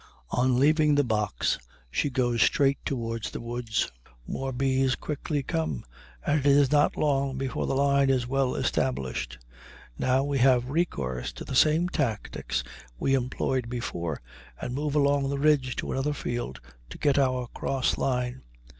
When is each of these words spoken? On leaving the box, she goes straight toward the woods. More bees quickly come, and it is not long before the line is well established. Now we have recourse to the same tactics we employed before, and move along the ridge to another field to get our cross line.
On 0.31 0.57
leaving 0.57 0.95
the 0.95 1.03
box, 1.03 1.59
she 1.91 2.09
goes 2.09 2.41
straight 2.41 2.79
toward 2.83 3.25
the 3.25 3.39
woods. 3.39 3.91
More 4.25 4.51
bees 4.51 4.95
quickly 4.95 5.43
come, 5.43 5.85
and 6.25 6.39
it 6.39 6.47
is 6.47 6.71
not 6.71 6.97
long 6.97 7.37
before 7.37 7.67
the 7.67 7.75
line 7.75 8.09
is 8.09 8.27
well 8.27 8.55
established. 8.55 9.37
Now 9.99 10.23
we 10.23 10.39
have 10.39 10.71
recourse 10.71 11.31
to 11.33 11.45
the 11.45 11.53
same 11.55 11.87
tactics 11.87 12.63
we 12.97 13.13
employed 13.13 13.69
before, 13.69 14.19
and 14.59 14.73
move 14.73 14.95
along 14.95 15.29
the 15.29 15.37
ridge 15.37 15.75
to 15.75 15.91
another 15.91 16.13
field 16.13 16.59
to 16.89 16.97
get 16.97 17.19
our 17.19 17.45
cross 17.53 17.95
line. 17.95 18.41